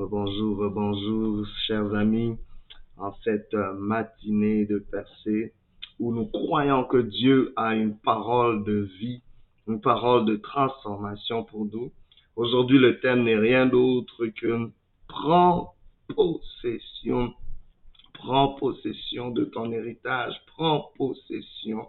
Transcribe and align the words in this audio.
Bonjour, 0.00 0.70
bonjour, 0.70 1.44
chers 1.66 1.92
amis, 1.92 2.36
en 2.98 3.12
cette 3.24 3.52
euh, 3.52 3.72
matinée 3.74 4.64
de 4.64 4.78
percée 4.78 5.54
où 5.98 6.14
nous 6.14 6.26
croyons 6.26 6.84
que 6.84 6.98
Dieu 6.98 7.52
a 7.56 7.74
une 7.74 7.98
parole 7.98 8.62
de 8.62 8.88
vie, 9.00 9.22
une 9.66 9.80
parole 9.80 10.24
de 10.24 10.36
transformation 10.36 11.42
pour 11.42 11.64
nous. 11.64 11.90
Aujourd'hui, 12.36 12.78
le 12.78 13.00
thème 13.00 13.24
n'est 13.24 13.38
rien 13.38 13.66
d'autre 13.66 14.26
que 14.40 14.70
prends 15.08 15.74
possession, 16.14 17.34
prends 18.12 18.50
possession 18.54 19.32
de 19.32 19.46
ton 19.46 19.72
héritage, 19.72 20.40
prends 20.46 20.92
possession 20.96 21.88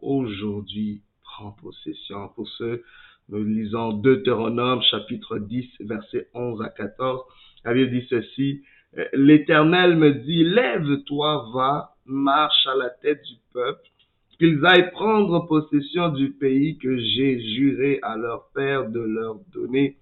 aujourd'hui, 0.00 1.02
prends 1.22 1.50
possession. 1.60 2.28
Pour 2.36 2.48
ceux 2.50 2.84
nous 3.32 3.44
lisons 3.44 3.94
Deutéronome 3.94 4.82
chapitre 4.82 5.38
10, 5.38 5.64
verset 5.80 6.28
11 6.34 6.60
à 6.60 6.68
14. 6.68 7.22
La 7.64 7.72
dit 7.72 8.06
ceci, 8.10 8.62
L'Éternel 9.14 9.96
me 9.96 10.12
dit, 10.12 10.44
lève-toi, 10.44 11.46
va, 11.54 11.94
marche 12.04 12.66
à 12.66 12.76
la 12.76 12.90
tête 12.90 13.22
du 13.22 13.36
peuple, 13.54 13.80
qu'ils 14.36 14.62
aillent 14.66 14.90
prendre 14.90 15.46
possession 15.46 16.10
du 16.10 16.32
pays 16.32 16.76
que 16.76 16.98
j'ai 16.98 17.40
juré 17.54 18.00
à 18.02 18.18
leur 18.18 18.48
père 18.54 18.90
de 18.90 19.00
leur 19.00 19.36
donner. 19.54 19.96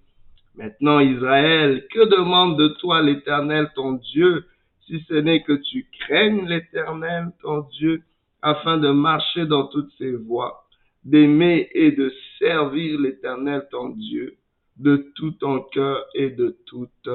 Maintenant, 0.56 0.98
Israël, 0.98 1.86
que 1.92 2.10
demande 2.10 2.58
de 2.58 2.66
toi 2.80 3.00
l'Éternel 3.00 3.70
ton 3.76 3.92
Dieu, 3.92 4.44
si 4.88 5.04
ce 5.08 5.14
n'est 5.14 5.44
que 5.44 5.52
tu 5.52 5.86
craignes 6.00 6.48
l'Éternel 6.48 7.28
ton 7.42 7.60
Dieu, 7.78 8.02
afin 8.42 8.76
de 8.76 8.90
marcher 8.90 9.46
dans 9.46 9.68
toutes 9.68 9.92
ses 9.98 10.16
voies? 10.16 10.64
D'aimer 11.04 11.68
et 11.72 11.92
de 11.92 12.12
servir 12.38 13.00
l'Éternel 13.00 13.66
ton 13.70 13.90
Dieu 13.90 14.36
de 14.76 15.12
tout 15.14 15.32
ton 15.32 15.60
cœur 15.60 16.06
et 16.14 16.30
de 16.30 16.56
toute 16.66 17.08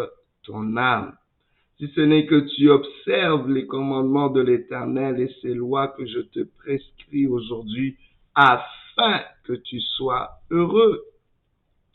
ton 0.43 0.77
âme. 0.77 1.15
Si 1.77 1.87
ce 1.89 2.01
n'est 2.01 2.25
que 2.25 2.47
tu 2.55 2.69
observes 2.69 3.49
les 3.49 3.67
commandements 3.67 4.29
de 4.29 4.41
l'Éternel 4.41 5.19
et 5.19 5.33
ses 5.41 5.53
lois 5.53 5.89
que 5.89 6.05
je 6.05 6.19
te 6.19 6.43
prescris 6.43 7.27
aujourd'hui, 7.27 7.97
afin 8.35 9.21
que 9.43 9.53
tu 9.53 9.81
sois 9.81 10.39
heureux. 10.51 11.03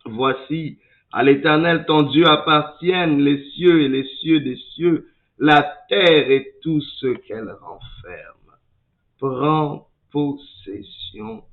Voici, 0.05 0.79
à 1.13 1.23
l'Éternel 1.23 1.85
ton 1.87 2.03
Dieu 2.03 2.27
appartiennent 2.27 3.21
les 3.21 3.43
cieux 3.51 3.83
et 3.83 3.89
les 3.89 4.07
cieux 4.21 4.41
des 4.41 4.57
cieux, 4.75 5.09
la 5.39 5.63
terre 5.89 6.31
et 6.31 6.55
tout 6.63 6.81
ce 6.81 7.07
qu'elle 7.07 7.51
renferme. 7.51 8.57
Prends 9.19 9.89
possession 10.11 11.45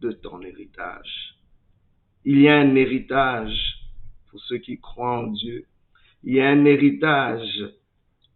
de 0.00 0.12
ton 0.12 0.42
héritage. 0.42 1.36
Il 2.24 2.40
y 2.40 2.48
a 2.48 2.56
un 2.56 2.74
héritage 2.74 3.56
pour 4.30 4.40
ceux 4.40 4.58
qui 4.58 4.80
croient 4.80 5.18
en 5.18 5.28
Dieu. 5.28 5.64
Il 6.24 6.34
y 6.34 6.40
a 6.40 6.48
un 6.48 6.64
héritage 6.64 7.70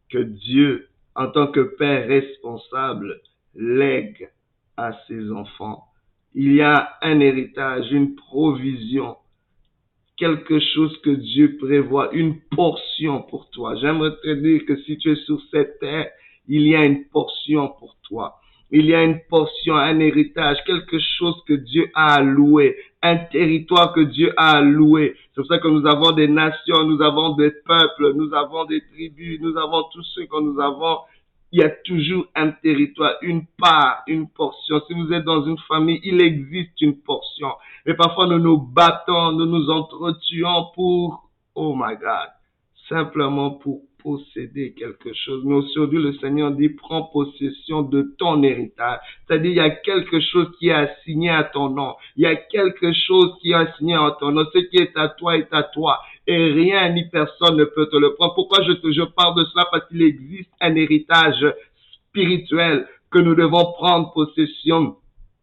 que 0.09 0.19
Dieu, 0.19 0.89
en 1.15 1.29
tant 1.31 1.49
que 1.49 1.61
Père 1.77 2.07
responsable, 2.09 3.21
lègue 3.55 4.31
à 4.77 4.93
ses 5.07 5.31
enfants. 5.31 5.85
Il 6.35 6.53
y 6.53 6.63
a 6.63 6.97
un 7.03 7.21
héritage, 7.21 7.91
une 7.91 8.15
provision, 8.15 9.17
quelque 10.17 10.61
chose 10.61 10.97
que 11.03 11.11
Dieu 11.11 11.57
prévoit, 11.59 12.15
une 12.15 12.41
portion 12.41 13.23
pour 13.23 13.51
toi. 13.51 13.75
J'aimerais 13.77 14.17
te 14.23 14.35
dire 14.35 14.65
que 14.67 14.77
si 14.83 14.97
tu 14.99 15.11
es 15.11 15.17
sur 15.17 15.41
cette 15.51 15.79
terre, 15.81 16.11
il 16.47 16.63
y 16.63 16.77
a 16.77 16.85
une 16.85 17.07
portion 17.09 17.69
pour 17.79 17.97
toi 18.03 18.40
il 18.73 18.87
y 18.87 18.95
a 18.95 19.03
une 19.03 19.21
portion, 19.29 19.75
un 19.75 19.99
héritage, 19.99 20.59
quelque 20.65 20.99
chose 20.99 21.43
que 21.47 21.55
Dieu 21.55 21.91
a 21.95 22.15
alloué, 22.15 22.77
un 23.03 23.17
territoire 23.17 23.93
que 23.93 24.01
Dieu 24.01 24.33
a 24.37 24.59
alloué. 24.59 25.17
C'est 25.29 25.41
pour 25.41 25.47
ça 25.47 25.59
que 25.59 25.69
nous 25.69 25.87
avons 25.87 26.13
des 26.13 26.29
nations, 26.29 26.85
nous 26.85 27.03
avons 27.03 27.35
des 27.35 27.51
peuples, 27.51 28.13
nous 28.15 28.33
avons 28.33 28.67
des 28.67 28.81
tribus, 28.93 29.41
nous 29.41 29.57
avons 29.57 29.85
tout 29.93 30.03
ce 30.03 30.21
que 30.21 30.41
nous 30.41 30.61
avons. 30.61 30.99
Il 31.53 31.61
y 31.61 31.65
a 31.65 31.71
toujours 31.71 32.27
un 32.37 32.53
territoire, 32.53 33.15
une 33.23 33.45
part, 33.59 34.05
une 34.07 34.29
portion. 34.29 34.81
Si 34.87 34.95
vous 34.95 35.13
êtes 35.13 35.25
dans 35.25 35.45
une 35.45 35.59
famille, 35.67 36.01
il 36.05 36.23
existe 36.23 36.81
une 36.81 37.01
portion. 37.01 37.49
Mais 37.87 37.95
parfois 37.95 38.29
nous 38.29 38.39
nous 38.39 38.59
battons, 38.59 39.33
nous 39.33 39.47
nous 39.47 39.69
entretuons 39.69 40.67
pour, 40.77 41.29
oh 41.57 41.75
my 41.75 41.97
God, 41.97 42.29
simplement 42.89 43.51
pour 43.51 43.83
posséder 44.03 44.73
quelque 44.73 45.13
chose. 45.15 45.43
Mais 45.45 45.55
aujourd'hui, 45.55 46.03
le 46.03 46.13
Seigneur 46.15 46.51
dit, 46.53 46.69
prends 46.71 47.05
possession 47.05 47.83
de 47.83 48.15
ton 48.19 48.43
héritage. 48.43 48.99
C'est-à-dire, 49.27 49.51
il 49.51 49.57
y 49.57 49.61
a 49.61 49.71
quelque 49.71 50.21
chose 50.21 50.49
qui 50.59 50.69
est 50.69 50.73
assigné 50.73 51.31
à 51.31 51.45
ton 51.45 51.71
nom. 51.71 51.95
Il 52.17 52.23
y 52.23 52.27
a 52.27 52.37
quelque 52.37 52.93
chose 52.93 53.35
qui 53.41 53.51
est 53.51 53.55
assigné 53.55 53.95
à 53.95 54.17
ton 54.19 54.33
nom. 54.33 54.45
Ce 54.53 54.59
qui 54.59 54.77
est 54.77 54.97
à 54.97 55.09
toi 55.09 55.37
est 55.37 55.53
à 55.53 55.63
toi. 55.63 56.01
Et 56.27 56.53
rien 56.53 56.91
ni 56.91 57.05
personne 57.09 57.57
ne 57.57 57.65
peut 57.65 57.87
te 57.87 57.97
le 57.97 58.15
prendre. 58.15 58.35
Pourquoi 58.35 58.63
je, 58.65 58.73
te, 58.73 58.93
je 58.93 59.03
parle 59.03 59.37
de 59.37 59.45
cela? 59.45 59.67
Parce 59.71 59.87
qu'il 59.89 60.03
existe 60.03 60.51
un 60.61 60.75
héritage 60.75 61.45
spirituel 62.09 62.87
que 63.11 63.19
nous 63.19 63.35
devons 63.35 63.73
prendre 63.73 64.13
possession 64.13 64.97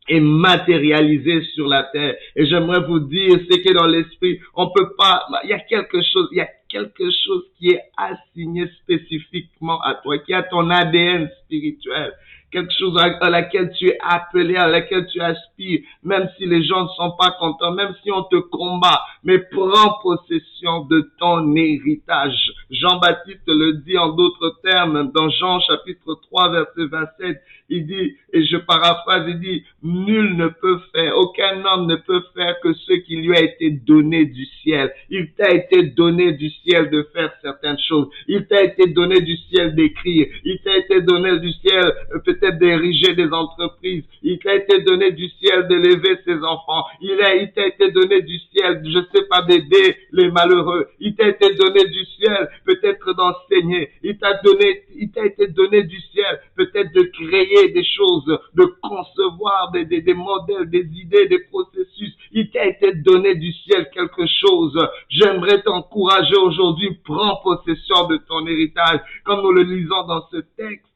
et 0.07 0.19
matérialiser 0.19 1.43
sur 1.53 1.67
la 1.67 1.83
terre. 1.83 2.15
Et 2.35 2.45
j'aimerais 2.45 2.81
vous 2.87 2.99
dire, 2.99 3.39
c'est 3.49 3.61
que 3.61 3.73
dans 3.73 3.87
l'esprit, 3.87 4.39
on 4.55 4.69
peut 4.71 4.95
pas, 4.97 5.25
il 5.43 5.49
y 5.49 5.53
a 5.53 5.59
quelque 5.59 6.01
chose, 6.01 6.29
il 6.31 6.37
y 6.37 6.41
a 6.41 6.49
quelque 6.69 7.09
chose 7.25 7.45
qui 7.57 7.69
est 7.69 7.81
assigné 7.97 8.67
spécifiquement 8.83 9.81
à 9.81 9.95
toi, 9.95 10.17
qui 10.19 10.33
a 10.33 10.43
ton 10.43 10.69
ADN 10.69 11.29
spirituel, 11.43 12.13
quelque 12.51 12.73
chose 12.77 12.97
à 12.97 13.29
laquelle 13.29 13.71
tu 13.77 13.87
es 13.87 13.97
appelé, 14.01 14.55
à 14.55 14.67
laquelle 14.67 15.07
tu 15.07 15.19
aspires, 15.19 15.81
même 16.03 16.29
si 16.37 16.45
les 16.45 16.63
gens 16.63 16.83
ne 16.83 16.89
sont 16.89 17.11
pas 17.17 17.31
contents, 17.39 17.71
même 17.71 17.93
si 18.03 18.11
on 18.11 18.23
te 18.23 18.37
combat, 18.37 19.01
mais 19.23 19.39
prends 19.39 19.99
possession 20.01 20.85
de 20.85 21.09
ton 21.19 21.55
héritage. 21.55 22.53
Jean-Baptiste 22.69 23.47
le 23.47 23.73
dit 23.85 23.97
en 23.97 24.09
d'autres 24.09 24.59
termes 24.63 25.11
dans 25.13 25.29
Jean 25.29 25.59
chapitre 25.61 26.19
3 26.29 26.51
verset 26.51 26.85
27, 26.85 27.41
il 27.69 27.85
dit, 27.85 28.15
et 28.37 28.45
je 28.45 28.57
paraphrase, 28.57 29.25
il 29.27 29.39
dit, 29.39 29.63
nul 29.81 30.37
ne 30.37 30.47
peut 30.47 30.79
faire, 30.93 31.17
aucun 31.17 31.65
homme 31.65 31.87
ne 31.87 31.95
peut 31.95 32.21
faire 32.35 32.59
que 32.61 32.71
ce 32.73 32.93
qui 32.93 33.15
lui 33.15 33.35
a 33.35 33.41
été 33.41 33.71
donné 33.71 34.25
du 34.25 34.45
ciel. 34.61 34.93
Il 35.09 35.31
t'a 35.33 35.51
été 35.51 35.81
donné 35.83 36.33
du 36.33 36.49
ciel 36.49 36.91
de 36.91 37.07
faire 37.13 37.33
certaines 37.41 37.79
choses. 37.79 38.09
Il 38.27 38.45
t'a 38.45 38.61
été 38.61 38.91
donné 38.91 39.21
du 39.21 39.35
ciel 39.49 39.73
d'écrire. 39.73 40.27
Il 40.43 40.59
t'a 40.63 40.77
été 40.77 41.01
donné 41.01 41.39
du 41.39 41.51
ciel 41.51 41.83
euh, 42.13 42.19
peut-être 42.19 42.59
d'ériger 42.59 43.15
des 43.15 43.31
entreprises. 43.31 44.03
Il 44.21 44.37
t'a 44.37 44.53
été 44.53 44.83
donné 44.83 45.11
du 45.13 45.27
ciel 45.41 45.67
d'élever 45.67 46.17
ses 46.23 46.37
enfants. 46.43 46.85
Il 47.01 47.17
t'a 47.55 47.65
été 47.65 47.91
donné 47.91 48.21
du 48.21 48.37
ciel, 48.53 48.83
je 48.85 48.99
sais 49.13 49.25
pas, 49.27 49.41
d'aider 49.41 49.95
les 50.11 50.29
malheureux. 50.29 50.87
Il 50.99 51.15
t'a 51.15 51.27
été 51.27 51.55
donné 51.55 51.85
du 51.85 52.05
ciel 52.17 52.49
peut-être 52.65 53.13
d'enseigner. 53.13 53.89
Il 54.03 54.17
t'a 54.19 54.35
donné, 54.43 54.83
il 54.97 55.11
t'a 55.11 55.25
été 55.25 55.47
donné 55.47 55.83
du 55.83 55.99
ciel 55.99 56.41
peut-être 56.55 56.91
de 56.93 57.03
créer 57.03 57.69
des 57.71 57.83
choses, 57.83 58.39
de 58.55 58.65
concevoir 58.81 59.71
des, 59.71 60.13
modèles, 60.13 60.69
des 60.69 60.87
idées, 60.95 61.27
des 61.27 61.43
processus. 61.51 62.13
Il 62.31 62.49
t'a 62.49 62.65
été 62.65 62.93
donné 62.93 63.35
du 63.35 63.51
ciel 63.53 63.89
quelque 63.93 64.25
chose. 64.25 64.77
J'aimerais 65.09 65.61
t'encourager 65.61 66.35
aujourd'hui, 66.35 66.97
prends 67.05 67.37
possession 67.43 68.07
de 68.07 68.17
ton 68.17 68.45
héritage, 68.47 68.99
comme 69.23 69.41
nous 69.41 69.51
le 69.51 69.63
lisons 69.63 70.05
dans 70.07 70.25
ce 70.31 70.37
texte 70.57 70.87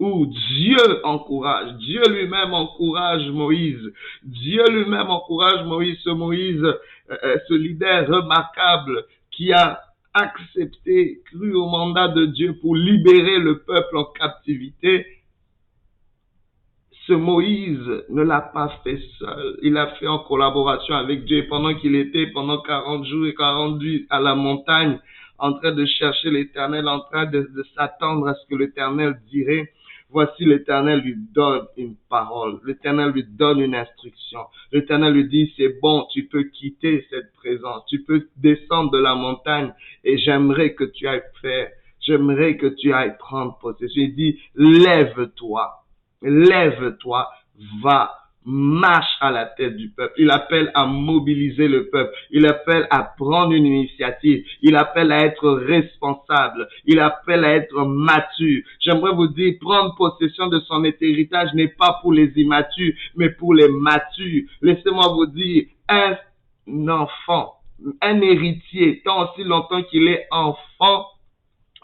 où 0.00 0.26
Dieu 0.26 1.04
encourage, 1.04 1.72
Dieu 1.78 2.02
lui-même 2.08 2.54
encourage 2.54 3.28
Moïse, 3.30 3.92
Dieu 4.22 4.64
lui-même 4.68 5.10
encourage 5.10 5.64
Moïse, 5.64 5.98
ce 6.04 6.10
Moïse, 6.10 6.62
euh, 6.62 6.74
euh, 7.24 7.36
ce 7.48 7.54
leader 7.54 8.06
remarquable 8.06 9.04
qui 9.32 9.52
a 9.52 9.80
accepté, 10.18 11.22
cru 11.26 11.54
au 11.54 11.66
mandat 11.66 12.08
de 12.08 12.26
Dieu 12.26 12.58
pour 12.60 12.76
libérer 12.76 13.38
le 13.38 13.60
peuple 13.60 13.96
en 13.96 14.04
captivité. 14.04 15.06
Ce 17.06 17.12
Moïse 17.12 18.04
ne 18.10 18.22
l'a 18.22 18.40
pas 18.40 18.80
fait 18.84 19.00
seul. 19.18 19.58
Il 19.62 19.72
l'a 19.72 19.86
fait 19.96 20.06
en 20.06 20.18
collaboration 20.18 20.94
avec 20.94 21.24
Dieu 21.24 21.46
pendant 21.48 21.74
qu'il 21.74 21.94
était 21.94 22.26
pendant 22.28 22.60
40 22.60 23.06
jours 23.06 23.26
et 23.26 23.34
40 23.34 23.78
nuits 23.78 24.06
à 24.10 24.20
la 24.20 24.34
montagne 24.34 24.98
en 25.38 25.54
train 25.54 25.72
de 25.72 25.86
chercher 25.86 26.30
l'éternel, 26.30 26.88
en 26.88 27.00
train 27.00 27.26
de, 27.26 27.40
de 27.40 27.64
s'attendre 27.74 28.28
à 28.28 28.34
ce 28.34 28.46
que 28.48 28.56
l'éternel 28.56 29.18
dirait. 29.30 29.72
Voici 30.10 30.44
l'Éternel 30.44 31.00
lui 31.00 31.16
donne 31.34 31.66
une 31.76 31.96
parole. 32.08 32.60
L'Éternel 32.64 33.10
lui 33.10 33.24
donne 33.24 33.60
une 33.60 33.74
instruction. 33.74 34.40
L'Éternel 34.72 35.12
lui 35.12 35.28
dit, 35.28 35.52
c'est 35.56 35.78
bon, 35.82 36.06
tu 36.10 36.24
peux 36.26 36.44
quitter 36.44 37.06
cette 37.10 37.32
présence. 37.34 37.84
Tu 37.88 38.02
peux 38.04 38.28
descendre 38.36 38.90
de 38.90 38.98
la 38.98 39.14
montagne 39.14 39.72
et 40.04 40.16
j'aimerais 40.16 40.74
que 40.74 40.84
tu 40.84 41.06
ailles 41.06 41.22
faire. 41.42 41.70
J'aimerais 42.00 42.56
que 42.56 42.66
tu 42.66 42.92
ailles 42.92 43.18
prendre 43.18 43.58
possession. 43.58 44.02
Il 44.02 44.14
dit, 44.14 44.38
lève-toi. 44.54 45.84
Lève-toi. 46.22 47.28
Va 47.82 48.27
marche 48.48 49.16
à 49.20 49.30
la 49.30 49.44
tête 49.44 49.76
du 49.76 49.90
peuple. 49.90 50.14
Il 50.16 50.30
appelle 50.30 50.70
à 50.74 50.86
mobiliser 50.86 51.68
le 51.68 51.90
peuple. 51.90 52.12
Il 52.30 52.46
appelle 52.46 52.86
à 52.90 53.02
prendre 53.02 53.52
une 53.52 53.66
initiative. 53.66 54.42
Il 54.62 54.74
appelle 54.74 55.12
à 55.12 55.26
être 55.26 55.50
responsable. 55.50 56.66
Il 56.86 56.98
appelle 56.98 57.44
à 57.44 57.54
être 57.54 57.84
mature. 57.84 58.62
J'aimerais 58.80 59.12
vous 59.12 59.28
dire, 59.28 59.54
prendre 59.60 59.94
possession 59.96 60.46
de 60.46 60.60
son 60.60 60.82
héritage 60.84 61.52
n'est 61.52 61.68
pas 61.68 61.98
pour 62.00 62.12
les 62.12 62.32
immatures, 62.36 62.94
mais 63.16 63.28
pour 63.28 63.54
les 63.54 63.68
matures. 63.68 64.44
Laissez-moi 64.62 65.08
vous 65.08 65.26
dire, 65.26 65.64
un 65.88 66.16
enfant 66.88 67.54
un 68.02 68.20
héritier, 68.20 69.02
tant 69.04 69.22
aussi 69.24 69.44
longtemps 69.44 69.82
qu'il 69.82 70.08
est 70.08 70.26
enfant, 70.30 71.06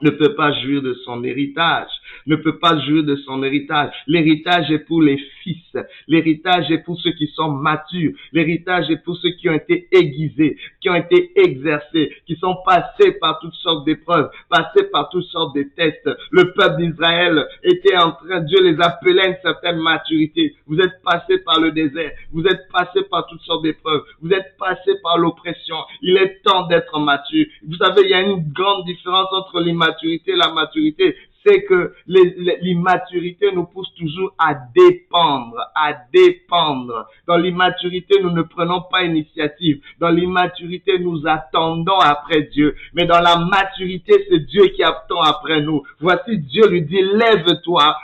ne 0.04 0.10
peut 0.10 0.34
pas 0.34 0.52
jouir 0.60 0.82
de 0.82 0.92
son 1.04 1.24
héritage, 1.24 1.88
ne 2.26 2.36
peut 2.36 2.58
pas 2.58 2.78
jouir 2.80 3.04
de 3.04 3.16
son 3.16 3.42
héritage. 3.42 3.90
L'héritage 4.06 4.70
est 4.70 4.80
pour 4.80 5.00
les 5.00 5.18
fils, 5.42 5.76
l'héritage 6.06 6.70
est 6.70 6.84
pour 6.84 7.00
ceux 7.00 7.12
qui 7.12 7.26
sont 7.28 7.50
matures, 7.50 8.12
l'héritage 8.32 8.90
est 8.90 9.02
pour 9.02 9.16
ceux 9.16 9.30
qui 9.30 9.48
ont 9.48 9.54
été 9.54 9.88
aiguisés, 9.92 10.58
qui 10.80 10.90
ont 10.90 10.94
été 10.94 11.32
exercés, 11.36 12.12
qui 12.26 12.36
sont 12.36 12.56
passés 12.66 13.12
par 13.12 13.38
toutes 13.40 13.54
sortes 13.54 13.86
d'épreuves, 13.86 14.30
passés 14.50 14.84
par 14.92 15.08
toutes 15.08 15.24
sortes 15.24 15.56
de 15.56 15.62
tests. 15.74 16.10
Le 16.30 16.52
peuple 16.52 16.82
d'Israël 16.82 17.46
était 17.62 17.96
en 17.96 18.12
train, 18.12 18.40
Dieu 18.40 18.62
les 18.62 18.78
appelait 18.80 19.22
à 19.22 19.28
une 19.28 19.36
certaine 19.42 19.78
maturité. 19.78 20.54
Vous 20.66 20.78
êtes 20.80 21.02
passés 21.02 21.38
par 21.38 21.60
le 21.60 21.72
désert, 21.72 22.12
vous 22.32 22.44
êtes 22.44 22.68
passés 22.70 23.04
par 23.10 23.26
toutes 23.26 23.42
sortes 23.42 23.62
d'épreuves, 23.62 24.02
vous 24.20 24.30
êtes 24.30 24.54
passés 24.58 25.00
par 25.02 25.16
l'oppression. 25.16 25.76
Il 26.02 26.18
est 26.18 26.42
temps 26.44 26.66
d'être 26.66 26.98
mature. 26.98 27.46
Vous 27.66 27.76
savez, 27.76 28.02
il 28.04 28.10
y 28.10 28.14
a 28.14 28.20
une 28.20 28.52
grande 28.52 28.84
différence 28.84 29.28
entre 29.32 29.60
l'immaturité 29.60 29.93
maturité, 29.94 30.34
la 30.34 30.52
maturité, 30.52 31.16
c'est 31.46 31.64
que 31.64 31.94
l'immaturité 32.06 33.52
nous 33.52 33.64
pousse 33.64 33.92
toujours 33.98 34.34
à 34.38 34.54
dépendre, 34.74 35.58
à 35.74 35.92
dépendre. 36.12 37.06
Dans 37.26 37.36
l'immaturité, 37.36 38.20
nous 38.22 38.30
ne 38.30 38.42
prenons 38.42 38.82
pas 38.90 39.04
initiative. 39.04 39.80
Dans 40.00 40.08
l'immaturité, 40.08 40.98
nous 40.98 41.26
attendons 41.26 41.98
après 41.98 42.42
Dieu. 42.52 42.74
Mais 42.94 43.04
dans 43.04 43.20
la 43.20 43.36
maturité, 43.36 44.26
c'est 44.28 44.46
Dieu 44.46 44.68
qui 44.68 44.82
attend 44.82 45.20
après 45.20 45.60
nous. 45.60 45.82
Voici 46.00 46.38
Dieu 46.38 46.66
lui 46.68 46.82
dit, 46.82 47.02
lève-toi, 47.02 47.94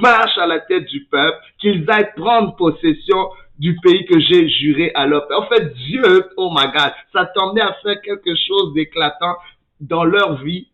marche 0.00 0.38
à 0.38 0.46
la 0.46 0.60
tête 0.60 0.86
du 0.86 1.04
peuple, 1.06 1.38
qu'ils 1.58 1.84
aillent 1.90 2.14
prendre 2.14 2.54
possession 2.54 3.30
du 3.58 3.74
pays 3.82 4.04
que 4.04 4.20
j'ai 4.20 4.48
juré 4.48 4.92
à 4.94 5.06
leur 5.06 5.26
père. 5.26 5.40
En 5.40 5.46
fait, 5.46 5.74
Dieu, 5.74 6.26
oh 6.36 6.50
my 6.54 6.66
God, 6.66 6.92
s'attendait 7.12 7.62
à 7.62 7.74
faire 7.82 8.00
quelque 8.02 8.34
chose 8.46 8.74
d'éclatant 8.74 9.34
dans 9.80 10.04
leur 10.04 10.42
vie 10.42 10.68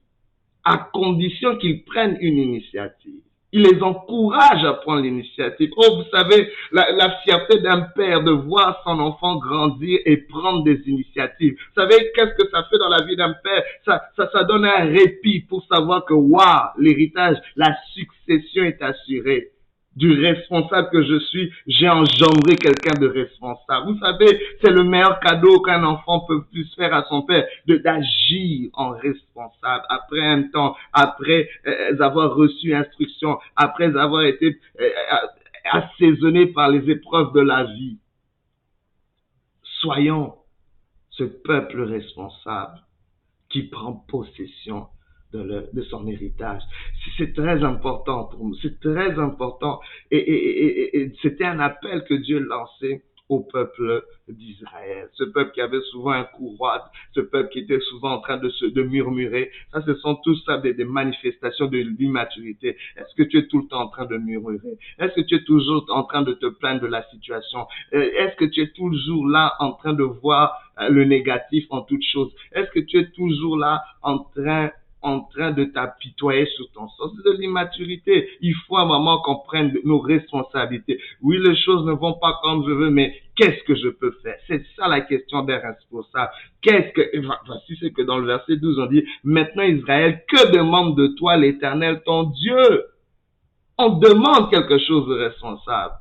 à 0.64 0.90
condition 0.92 1.56
qu'ils 1.56 1.84
prennent 1.84 2.16
une 2.20 2.38
initiative. 2.38 3.20
Il 3.54 3.64
les 3.64 3.82
encourage 3.82 4.64
à 4.64 4.72
prendre 4.72 5.02
l'initiative. 5.02 5.70
Oh, 5.76 5.96
vous 5.96 6.10
savez, 6.10 6.50
la, 6.72 7.18
fierté 7.22 7.60
d'un 7.60 7.82
père 7.94 8.24
de 8.24 8.30
voir 8.30 8.80
son 8.82 8.98
enfant 8.98 9.36
grandir 9.36 10.00
et 10.06 10.16
prendre 10.16 10.64
des 10.64 10.80
initiatives. 10.86 11.52
Vous 11.52 11.82
savez, 11.82 12.12
qu'est-ce 12.14 12.42
que 12.42 12.48
ça 12.50 12.64
fait 12.70 12.78
dans 12.78 12.88
la 12.88 13.04
vie 13.04 13.16
d'un 13.16 13.34
père? 13.44 13.62
Ça, 13.84 14.02
ça, 14.16 14.30
ça 14.32 14.44
donne 14.44 14.64
un 14.64 14.86
répit 14.86 15.40
pour 15.40 15.62
savoir 15.66 16.06
que, 16.06 16.14
waouh, 16.14 16.70
l'héritage, 16.78 17.36
la 17.56 17.76
succession 17.92 18.64
est 18.64 18.80
assurée 18.80 19.50
du 19.96 20.12
responsable 20.24 20.88
que 20.90 21.02
je 21.02 21.18
suis, 21.18 21.52
j'ai 21.66 21.88
engendré 21.88 22.56
quelqu'un 22.56 22.98
de 22.98 23.06
responsable. 23.06 23.92
Vous 23.92 23.98
savez, 23.98 24.40
c'est 24.62 24.70
le 24.70 24.84
meilleur 24.84 25.20
cadeau 25.20 25.60
qu'un 25.60 25.84
enfant 25.84 26.20
peut 26.20 26.44
plus 26.50 26.72
faire 26.74 26.94
à 26.94 27.04
son 27.08 27.22
père, 27.22 27.46
de 27.66 27.76
d'agir 27.76 28.70
en 28.74 28.90
responsable 28.90 29.84
après 29.88 30.22
un 30.22 30.44
temps, 30.44 30.76
après 30.92 31.48
euh, 31.66 32.00
avoir 32.00 32.34
reçu 32.34 32.74
instruction, 32.74 33.38
après 33.56 33.96
avoir 33.96 34.22
été 34.22 34.58
euh, 34.80 34.88
assaisonné 35.70 36.46
par 36.46 36.70
les 36.70 36.90
épreuves 36.90 37.32
de 37.32 37.40
la 37.40 37.64
vie. 37.64 37.98
Soyons 39.80 40.34
ce 41.10 41.24
peuple 41.24 41.82
responsable 41.82 42.80
qui 43.50 43.64
prend 43.64 43.92
possession 43.92 44.86
de, 45.32 45.82
son 45.90 46.06
héritage. 46.06 46.62
C'est 47.16 47.34
très 47.34 47.62
important 47.64 48.24
pour 48.24 48.44
nous, 48.44 48.54
c'est 48.62 48.80
très 48.80 49.18
important. 49.18 49.80
Et, 50.10 51.10
c'était 51.22 51.44
un 51.44 51.60
appel 51.60 52.04
que 52.04 52.14
Dieu 52.14 52.38
lançait 52.38 53.02
au 53.28 53.40
peuple 53.40 54.04
d'Israël. 54.28 55.08
Ce 55.14 55.24
peuple 55.24 55.52
qui 55.52 55.60
avait 55.62 55.80
souvent 55.90 56.10
un 56.10 56.24
courroie, 56.24 56.90
ce 57.14 57.20
peuple 57.20 57.50
qui 57.50 57.60
était 57.60 57.80
souvent 57.80 58.12
en 58.12 58.20
train 58.20 58.36
de 58.36 58.50
se 58.50 58.66
de 58.66 58.82
murmurer. 58.82 59.50
Ça, 59.72 59.82
ce 59.86 59.94
sont 59.94 60.16
tous 60.16 60.36
ça 60.44 60.58
des, 60.58 60.74
des 60.74 60.84
manifestations 60.84 61.66
de 61.66 61.78
l'immaturité. 61.78 62.76
Est-ce 62.96 63.14
que 63.16 63.22
tu 63.22 63.38
es 63.38 63.46
tout 63.46 63.62
le 63.62 63.68
temps 63.68 63.82
en 63.82 63.88
train 63.88 64.04
de 64.04 64.18
murmurer? 64.18 64.76
Est-ce 64.98 65.14
que 65.14 65.22
tu 65.22 65.36
es 65.36 65.44
toujours 65.44 65.86
en 65.88 66.02
train 66.02 66.22
de 66.22 66.34
te 66.34 66.46
plaindre 66.46 66.82
de 66.82 66.88
la 66.88 67.02
situation? 67.10 67.66
Euh, 67.94 68.10
Est-ce 68.18 68.36
que 68.36 68.44
tu 68.44 68.60
es 68.60 68.68
toujours 68.68 69.26
là 69.26 69.54
en 69.60 69.72
train 69.72 69.94
de 69.94 70.04
voir 70.04 70.58
euh, 70.80 70.88
le 70.90 71.04
négatif 71.04 71.64
en 71.70 71.82
toute 71.82 72.02
chose 72.02 72.32
Est-ce 72.52 72.70
que 72.70 72.80
tu 72.80 72.98
es 72.98 73.10
toujours 73.10 73.56
là 73.56 73.82
en 74.02 74.18
train 74.18 74.70
en 75.02 75.20
train 75.20 75.50
de 75.50 75.64
t'apitoyer 75.64 76.46
sur 76.46 76.70
ton 76.72 76.88
sens. 76.88 77.12
De 77.24 77.32
l'immaturité. 77.32 78.28
Il 78.40 78.54
faut 78.66 78.76
un 78.76 78.86
moment 78.86 79.18
qu'on 79.18 79.40
prenne 79.40 79.72
nos 79.84 79.98
responsabilités. 79.98 81.00
Oui, 81.22 81.38
les 81.44 81.56
choses 81.56 81.84
ne 81.86 81.92
vont 81.92 82.14
pas 82.14 82.38
comme 82.42 82.64
je 82.66 82.72
veux, 82.72 82.90
mais 82.90 83.14
qu'est-ce 83.36 83.62
que 83.64 83.74
je 83.74 83.88
peux 83.88 84.12
faire? 84.22 84.36
C'est 84.46 84.64
ça 84.76 84.88
la 84.88 85.00
question 85.00 85.42
des 85.42 85.56
responsables. 85.56 86.30
Qu'est-ce 86.62 86.92
que, 86.92 87.26
voici 87.46 87.76
ce 87.76 87.86
que 87.86 88.02
dans 88.02 88.18
le 88.18 88.26
verset 88.26 88.56
12 88.56 88.78
on 88.78 88.86
dit, 88.86 89.04
maintenant 89.24 89.64
Israël, 89.64 90.22
que 90.28 90.52
demande 90.52 90.96
de 90.96 91.08
toi 91.18 91.36
l'éternel 91.36 92.02
ton 92.04 92.24
Dieu? 92.24 92.84
On 93.78 93.98
demande 93.98 94.50
quelque 94.50 94.78
chose 94.78 95.08
de 95.08 95.14
responsable. 95.14 95.94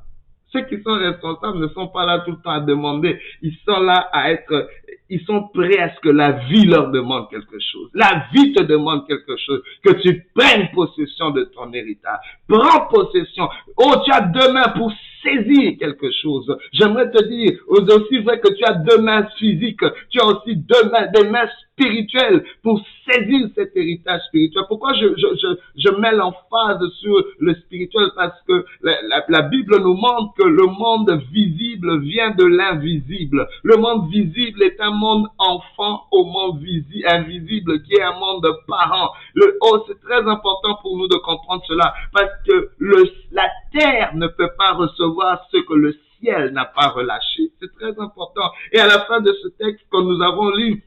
Ceux 0.52 0.62
qui 0.66 0.82
sont 0.82 0.92
responsables 0.92 1.58
ne 1.58 1.68
sont 1.68 1.88
pas 1.88 2.04
là 2.04 2.20
tout 2.20 2.32
le 2.32 2.36
temps 2.36 2.50
à 2.50 2.60
demander. 2.60 3.18
Ils 3.40 3.56
sont 3.64 3.80
là 3.80 4.08
à 4.12 4.30
être, 4.30 4.68
ils 5.12 5.20
sont 5.26 5.48
prêts 5.52 5.78
à 5.78 5.94
ce 5.94 6.00
que 6.00 6.08
la 6.08 6.32
vie 6.48 6.64
leur 6.64 6.90
demande 6.90 7.28
quelque 7.28 7.58
chose. 7.60 7.90
La 7.92 8.24
vie 8.32 8.54
te 8.54 8.62
demande 8.62 9.06
quelque 9.06 9.36
chose. 9.36 9.62
Que 9.84 9.92
tu 10.00 10.26
prennes 10.34 10.70
possession 10.72 11.32
de 11.32 11.44
ton 11.54 11.70
héritage. 11.70 12.18
Prends 12.48 12.86
possession. 12.86 13.46
Oh, 13.76 13.92
tu 14.06 14.10
as 14.10 14.22
deux 14.22 14.52
mains 14.54 14.70
pour 14.74 14.90
saisir 15.22 15.74
quelque 15.78 16.10
chose. 16.22 16.56
J'aimerais 16.72 17.10
te 17.10 17.22
dire, 17.28 17.58
aussi 17.68 18.18
vrai 18.20 18.40
que 18.40 18.54
tu 18.54 18.64
as 18.64 18.72
deux 18.72 19.02
mains 19.02 19.28
physiques, 19.38 19.84
tu 20.08 20.18
as 20.18 20.26
aussi 20.26 20.56
deux 20.56 20.90
mains, 20.90 21.06
des 21.14 21.28
mains 21.28 21.48
spirituelles 21.72 22.44
pour 22.62 22.80
saisir 23.08 23.48
cet 23.54 23.76
héritage 23.76 24.20
spirituel. 24.28 24.64
Pourquoi 24.68 24.92
je, 24.94 25.06
je, 25.16 25.26
je, 25.40 25.48
je 25.76 25.90
mets 26.00 26.12
l'emphase 26.12 26.82
sur 27.00 27.24
le 27.38 27.54
spirituel? 27.54 28.10
Parce 28.14 28.40
que 28.46 28.64
la, 28.82 29.00
la, 29.08 29.24
la, 29.28 29.42
Bible 29.42 29.78
nous 29.80 29.94
montre 29.94 30.34
que 30.36 30.46
le 30.46 30.66
monde 30.66 31.20
visible 31.32 32.00
vient 32.00 32.30
de 32.30 32.44
l'invisible. 32.44 33.48
Le 33.62 33.76
monde 33.76 34.08
visible 34.10 34.62
est 34.62 34.80
un 34.80 34.90
monde 34.90 35.26
enfant 35.38 36.02
au 36.10 36.24
monde 36.24 36.60
visible, 36.60 37.06
invisible 37.08 37.82
qui 37.82 37.94
est 37.94 38.02
un 38.02 38.18
monde 38.18 38.42
de 38.42 38.52
parents. 38.68 39.10
Le, 39.34 39.56
oh, 39.62 39.84
c'est 39.86 40.00
très 40.00 40.26
important 40.28 40.76
pour 40.82 40.96
nous 40.96 41.08
de 41.08 41.16
comprendre 41.16 41.62
cela 41.66 41.94
parce 42.12 42.30
que 42.46 42.70
le, 42.78 43.10
la 43.32 43.48
terre 43.72 44.14
ne 44.14 44.26
peut 44.26 44.50
pas 44.58 44.72
recevoir 44.72 45.46
ce 45.50 45.58
que 45.58 45.74
le 45.74 45.96
ciel 46.20 46.52
n'a 46.52 46.64
pas 46.64 46.88
relâché. 46.88 47.50
C'est 47.60 47.72
très 47.74 47.98
important. 48.00 48.50
Et 48.72 48.78
à 48.78 48.86
la 48.86 49.00
fin 49.00 49.20
de 49.20 49.32
ce 49.42 49.48
texte 49.48 49.84
que 49.90 50.00
nous 50.00 50.22
avons 50.22 50.50
lu, 50.50 50.82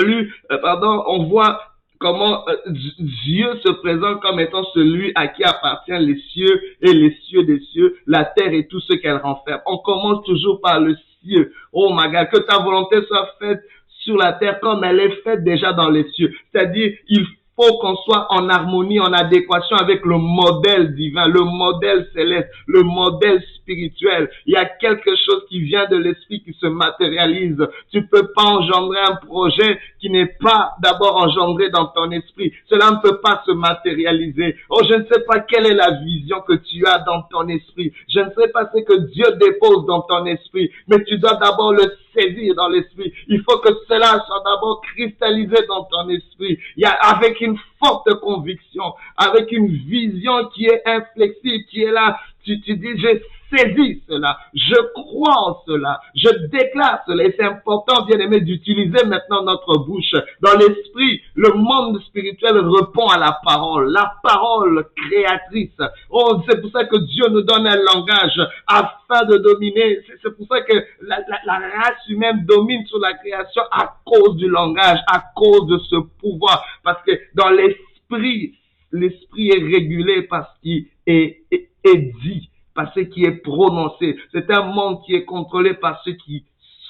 lu, 0.00 0.34
euh, 0.50 0.58
pardon, 0.58 1.04
on 1.06 1.24
voit 1.24 1.60
comment 1.98 2.46
euh, 2.48 2.56
Dieu 2.68 3.46
se 3.64 3.70
présente 3.70 4.20
comme 4.20 4.40
étant 4.40 4.64
celui 4.74 5.12
à 5.14 5.28
qui 5.28 5.44
appartient 5.44 5.98
les 5.98 6.18
cieux 6.32 6.62
et 6.80 6.92
les 6.92 7.16
cieux 7.26 7.44
des 7.44 7.60
cieux, 7.60 7.96
la 8.06 8.24
terre 8.24 8.52
et 8.52 8.66
tout 8.66 8.80
ce 8.80 8.94
qu'elle 8.94 9.18
renferme. 9.18 9.60
On 9.66 9.78
commence 9.78 10.24
toujours 10.24 10.60
par 10.60 10.80
le 10.80 10.96
cieux. 11.22 11.52
Oh 11.72 11.90
my 11.92 12.10
God, 12.10 12.28
que 12.28 12.38
ta 12.38 12.58
volonté 12.58 13.02
soit 13.06 13.28
faite 13.38 13.60
sur 14.00 14.16
la 14.16 14.32
terre 14.32 14.58
comme 14.60 14.82
elle 14.84 15.00
est 15.00 15.22
faite 15.22 15.44
déjà 15.44 15.72
dans 15.72 15.88
les 15.88 16.08
cieux. 16.10 16.32
C'est-à-dire, 16.50 16.92
il 17.08 17.26
faut 17.56 17.78
qu'on 17.78 17.96
soit 17.96 18.26
en 18.30 18.48
harmonie, 18.48 19.00
en 19.00 19.12
adéquation 19.12 19.76
avec 19.76 20.04
le 20.04 20.16
modèle 20.16 20.94
divin, 20.94 21.26
le 21.26 21.40
modèle 21.40 22.08
céleste, 22.14 22.48
le 22.66 22.82
modèle 22.82 23.42
spirituel. 23.56 24.30
Il 24.46 24.54
y 24.54 24.56
a 24.56 24.64
quelque 24.64 25.10
chose 25.10 25.44
qui 25.48 25.60
vient 25.60 25.86
de 25.86 25.96
l'esprit 25.96 26.42
qui 26.42 26.54
se 26.54 26.66
matérialise. 26.66 27.58
Tu 27.92 28.06
peux 28.06 28.32
pas 28.34 28.44
engendrer 28.44 29.00
un 29.00 29.16
projet 29.26 29.78
qui 30.00 30.10
n'est 30.10 30.34
pas 30.40 30.72
d'abord 30.80 31.16
engendré 31.16 31.70
dans 31.70 31.86
ton 31.86 32.10
esprit. 32.10 32.52
Cela 32.68 32.90
ne 32.90 32.96
peut 32.96 33.20
pas 33.20 33.42
se 33.46 33.52
matérialiser. 33.52 34.56
Oh, 34.70 34.80
je 34.88 34.94
ne 34.94 35.04
sais 35.04 35.20
pas 35.26 35.40
quelle 35.40 35.66
est 35.66 35.74
la 35.74 35.92
vision 36.02 36.40
que 36.40 36.54
tu 36.54 36.86
as 36.86 37.00
dans 37.00 37.22
ton 37.30 37.46
esprit. 37.48 37.92
Je 38.08 38.20
ne 38.20 38.30
sais 38.36 38.48
pas 38.48 38.70
ce 38.74 38.80
que 38.80 38.98
Dieu 39.12 39.26
dépose 39.40 39.86
dans 39.86 40.02
ton 40.02 40.24
esprit, 40.26 40.70
mais 40.88 41.02
tu 41.04 41.18
dois 41.18 41.34
d'abord 41.34 41.72
le 41.72 41.92
saisir 42.14 42.54
dans 42.54 42.68
l'esprit. 42.68 43.12
Il 43.28 43.42
faut 43.42 43.58
que 43.58 43.70
cela 43.88 44.24
soit 44.26 44.42
d'abord 44.44 44.80
cristallisé 44.82 45.56
dans 45.68 45.84
ton 45.84 46.08
esprit. 46.10 46.58
Il 46.76 46.82
y 46.82 46.84
a 46.84 46.92
avec 46.92 47.40
une 47.40 47.58
forte 47.78 48.12
conviction, 48.20 48.94
avec 49.16 49.52
une 49.52 49.68
vision 49.68 50.48
qui 50.54 50.66
est 50.66 50.82
inflexible, 50.86 51.64
qui 51.70 51.82
est 51.82 51.92
là. 51.92 52.18
Tu, 52.44 52.60
tu 52.60 52.76
dis, 52.76 52.98
j'ai 52.98 53.22
saisi 53.52 54.02
cela, 54.08 54.38
je 54.54 54.80
crois 54.94 55.36
en 55.48 55.62
cela, 55.66 56.00
je 56.14 56.28
déclare 56.48 57.00
cela. 57.06 57.24
Et 57.24 57.34
c'est 57.38 57.44
important, 57.44 58.04
bien 58.04 58.18
aimé, 58.18 58.40
d'utiliser 58.40 59.04
maintenant 59.06 59.42
notre 59.44 59.78
bouche. 59.78 60.14
Dans 60.40 60.56
l'esprit, 60.58 61.20
le 61.34 61.52
monde 61.54 62.00
spirituel 62.02 62.58
répond 62.58 63.06
à 63.08 63.18
la 63.18 63.38
parole, 63.44 63.92
la 63.92 64.14
parole 64.22 64.86
créatrice. 64.96 65.78
Oh, 66.10 66.42
c'est 66.48 66.60
pour 66.60 66.70
ça 66.70 66.84
que 66.84 66.96
Dieu 66.96 67.24
nous 67.30 67.42
donne 67.42 67.66
un 67.66 67.76
langage 67.76 68.40
afin 68.66 69.24
de 69.26 69.38
dominer. 69.38 70.00
C'est 70.22 70.36
pour 70.36 70.46
ça 70.48 70.60
que 70.62 70.74
la, 71.02 71.18
la 71.44 71.58
race 71.58 72.08
humaine 72.08 72.44
domine 72.46 72.86
sur 72.86 72.98
la 72.98 73.14
création 73.14 73.62
à 73.70 73.96
cause 74.04 74.36
du 74.36 74.48
langage, 74.48 74.98
à 75.06 75.22
cause 75.34 75.66
de 75.66 75.78
ce 75.78 75.96
pouvoir. 76.20 76.64
Parce 76.82 77.02
que 77.02 77.12
dans 77.34 77.50
l'esprit, 77.50 78.54
l'esprit 78.92 79.48
est 79.50 79.62
régulé 79.62 80.22
parce 80.22 80.48
qu'il 80.62 80.86
est, 81.06 81.42
est, 81.50 81.68
est 81.84 82.12
dit 82.22 82.48
par 82.74 82.92
ce 82.94 83.00
qui 83.00 83.24
est 83.24 83.42
prononcé. 83.42 84.16
C'est 84.32 84.50
un 84.50 84.62
monde 84.62 85.02
qui 85.04 85.14
est 85.14 85.24
contrôlé 85.24 85.74
par 85.74 86.02
ceux 86.04 86.12
qui 86.12 86.44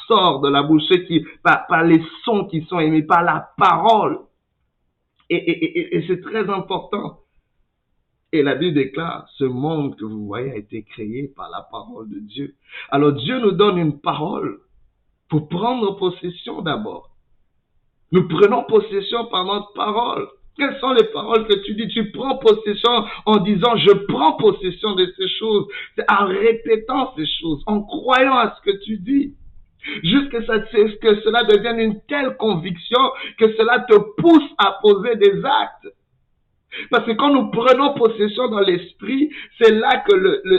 sort 0.07 0.41
de 0.41 0.49
la 0.49 0.63
bouche, 0.63 0.89
qui, 1.07 1.25
par, 1.43 1.67
par 1.67 1.83
les 1.85 2.03
sons 2.25 2.47
qui 2.47 2.63
sont 2.63 2.81
émis, 2.81 3.03
par 3.03 3.23
la 3.23 3.53
parole. 3.57 4.21
Et, 5.31 5.97
et 5.97 6.05
c'est 6.07 6.21
très 6.21 6.49
important. 6.51 7.21
Et 8.33 8.43
la 8.43 8.55
Bible 8.55 8.75
déclare, 8.75 9.29
ce 9.37 9.45
monde 9.45 9.97
que 9.97 10.07
vous 10.07 10.27
voyez 10.27 10.53
a 10.53 10.57
été 10.57 10.83
créé 10.85 11.29
par 11.29 11.51
la 11.51 11.63
parole 11.71 12.09
de 12.09 12.19
Dieu. 12.19 12.55
Alors 12.91 13.13
Dieu 13.13 13.39
nous 13.41 13.53
donne 13.53 13.77
une 13.77 14.01
parole 14.01 14.61
pour 15.29 15.49
prendre 15.49 15.97
possession 15.97 16.63
d'abord. 16.63 17.11
Nous 18.11 18.27
prenons 18.29 18.65
possession 18.65 19.27
par 19.27 19.45
notre 19.45 19.73
parole. 19.75 20.29
Quelles 20.57 20.79
sont 20.81 20.93
les 20.93 21.05
paroles 21.05 21.47
que 21.47 21.65
tu 21.65 21.75
dis? 21.75 21.89
Tu 21.89 22.11
prends 22.13 22.37
possession 22.37 23.05
en 23.25 23.39
disant 23.39 23.77
je 23.77 23.93
prends 24.07 24.35
possession 24.35 24.95
de 24.95 25.13
ces 25.17 25.29
choses, 25.29 25.67
en 26.09 26.27
répétant 26.27 27.15
ces 27.17 27.27
choses, 27.41 27.63
en 27.67 27.83
croyant 27.83 28.37
à 28.37 28.55
ce 28.57 28.71
que 28.71 28.77
tu 28.85 28.99
dis. 28.99 29.35
Jusque 30.05 30.45
ça, 30.47 30.59
que 30.61 31.21
cela 31.23 31.43
devienne 31.45 31.79
une 31.81 32.01
telle 32.03 32.37
conviction 32.37 33.01
que 33.39 33.53
cela 33.57 33.81
te 33.81 33.97
pousse 34.21 34.51
à 34.59 34.79
poser 34.81 35.17
des 35.17 35.45
actes. 35.45 35.89
Parce 36.91 37.05
que 37.07 37.13
quand 37.13 37.33
nous 37.33 37.51
prenons 37.51 37.95
possession 37.95 38.49
dans 38.49 38.61
l'esprit, 38.61 39.31
c'est 39.61 39.73
là 39.73 40.03
que 40.09 40.15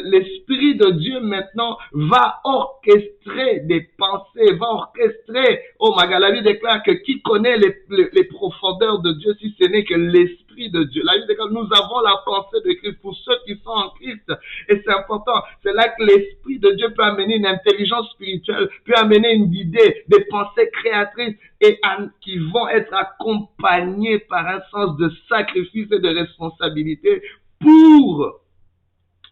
l'esprit 0.10 0.76
de 0.76 0.92
Dieu 0.92 1.20
maintenant 1.22 1.78
va 1.92 2.40
orchestrer 2.44 3.62
des 3.62 3.88
pensées, 3.98 4.54
va 4.60 4.68
orchestrer. 4.68 5.62
Oh, 5.80 5.96
Magaladi 5.96 6.42
déclare 6.44 6.84
que 6.84 6.92
qui 6.92 7.22
connaît 7.22 7.58
les 7.58 8.24
profondeurs 8.26 9.00
de 9.00 9.14
Dieu 9.14 9.34
si 9.40 9.56
ce 9.60 9.68
n'est 9.68 9.84
que 9.84 9.96
l'esprit 9.96 10.53
de 10.56 10.84
Dieu. 10.84 11.04
La 11.04 11.14
nous 11.50 11.68
avons 11.72 12.02
la 12.02 12.18
pensée 12.26 12.62
de 12.66 12.74
Christ 12.74 13.00
pour 13.02 13.16
ceux 13.16 13.38
qui 13.46 13.60
sont 13.64 13.72
en 13.72 13.90
Christ. 13.92 14.32
Et 14.70 14.82
c'est 14.84 14.92
important. 14.92 15.34
C'est 15.64 15.74
là 15.74 15.90
que 15.90 16.04
l'Esprit 16.04 16.60
de 16.60 16.72
Dieu 16.72 16.94
peut 16.96 17.04
amener 17.04 17.38
une 17.38 17.46
intelligence 17.46 18.10
spirituelle, 18.12 18.70
peut 18.86 18.96
amener 18.96 19.34
une 19.34 19.54
idée, 19.54 20.04
des 20.08 20.24
pensées 20.26 20.70
créatrices 20.72 21.36
et 21.62 21.80
qui 22.22 22.38
vont 22.38 22.68
être 22.68 22.94
accompagnées 22.94 24.20
par 24.20 24.48
un 24.48 24.62
sens 24.72 24.98
de 24.98 25.12
sacrifice 25.30 25.92
et 25.92 26.00
de 26.00 26.10
responsabilité 26.10 27.22
pour 27.60 28.40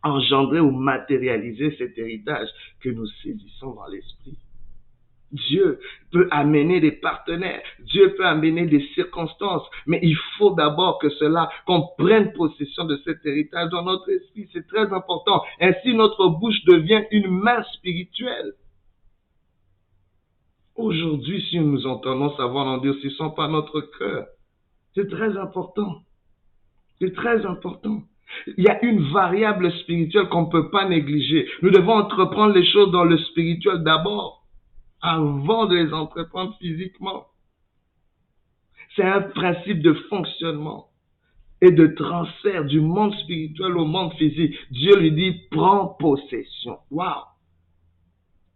engendrer 0.03 0.59
ou 0.59 0.71
matérialiser 0.71 1.75
cet 1.77 1.97
héritage 1.97 2.49
que 2.81 2.89
nous 2.89 3.07
saisissons 3.23 3.73
dans 3.73 3.87
l'esprit. 3.87 4.37
Dieu 5.31 5.79
peut 6.11 6.27
amener 6.31 6.81
des 6.81 6.91
partenaires, 6.91 7.61
Dieu 7.79 8.13
peut 8.15 8.25
amener 8.25 8.65
des 8.65 8.85
circonstances, 8.93 9.63
mais 9.87 9.99
il 10.03 10.15
faut 10.37 10.51
d'abord 10.51 10.99
que 10.99 11.09
cela, 11.09 11.49
qu'on 11.65 11.87
prenne 11.97 12.33
possession 12.33 12.85
de 12.85 12.97
cet 13.05 13.25
héritage 13.25 13.69
dans 13.69 13.83
notre 13.83 14.09
esprit. 14.09 14.49
C'est 14.51 14.67
très 14.67 14.91
important. 14.93 15.41
Ainsi, 15.59 15.93
notre 15.93 16.27
bouche 16.27 16.63
devient 16.65 17.03
une 17.11 17.29
main 17.29 17.63
spirituelle. 17.73 18.53
Aujourd'hui, 20.75 21.45
si 21.49 21.59
nous 21.59 21.85
entendons 21.85 22.35
savoir 22.35 22.67
en 22.67 22.77
Dieu, 22.79 22.97
ce 23.01 23.07
ne 23.07 23.11
sont 23.11 23.31
pas 23.31 23.47
notre 23.47 23.81
cœur. 23.97 24.25
C'est 24.95 25.09
très 25.09 25.37
important. 25.37 26.01
C'est 26.99 27.13
très 27.13 27.45
important. 27.45 28.03
Il 28.57 28.63
y 28.63 28.69
a 28.69 28.83
une 28.83 29.11
variable 29.11 29.71
spirituelle 29.79 30.29
qu'on 30.29 30.43
ne 30.43 30.51
peut 30.51 30.69
pas 30.69 30.87
négliger. 30.87 31.47
Nous 31.61 31.69
devons 31.69 31.93
entreprendre 31.93 32.53
les 32.53 32.65
choses 32.65 32.91
dans 32.91 33.03
le 33.03 33.17
spirituel 33.17 33.83
d'abord 33.83 34.40
avant 35.01 35.65
de 35.65 35.75
les 35.75 35.93
entreprendre 35.93 36.55
physiquement. 36.59 37.25
C'est 38.95 39.03
un 39.03 39.21
principe 39.21 39.81
de 39.81 39.93
fonctionnement 40.09 40.87
et 41.61 41.71
de 41.71 41.87
transfert 41.87 42.65
du 42.65 42.81
monde 42.81 43.13
spirituel 43.15 43.77
au 43.77 43.85
monde 43.85 44.13
physique. 44.13 44.55
Dieu 44.71 44.97
lui 44.97 45.11
dit, 45.11 45.47
prends 45.51 45.87
possession. 45.87 46.79
Waouh! 46.89 47.23